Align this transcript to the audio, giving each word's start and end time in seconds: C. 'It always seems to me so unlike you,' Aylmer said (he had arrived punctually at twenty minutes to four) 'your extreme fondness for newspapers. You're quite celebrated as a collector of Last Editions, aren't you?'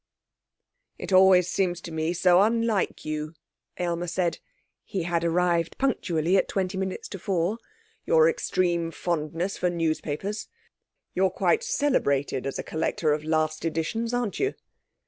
C. 0.97 1.03
'It 1.03 1.13
always 1.13 1.47
seems 1.47 1.79
to 1.81 1.91
me 1.91 2.11
so 2.11 2.41
unlike 2.41 3.05
you,' 3.05 3.35
Aylmer 3.77 4.07
said 4.07 4.39
(he 4.83 5.03
had 5.03 5.23
arrived 5.23 5.77
punctually 5.77 6.37
at 6.37 6.47
twenty 6.47 6.75
minutes 6.75 7.07
to 7.09 7.19
four) 7.19 7.59
'your 8.03 8.27
extreme 8.27 8.89
fondness 8.89 9.59
for 9.59 9.69
newspapers. 9.69 10.47
You're 11.13 11.29
quite 11.29 11.61
celebrated 11.61 12.47
as 12.47 12.57
a 12.57 12.63
collector 12.63 13.13
of 13.13 13.23
Last 13.23 13.63
Editions, 13.63 14.11
aren't 14.11 14.39
you?' 14.39 14.55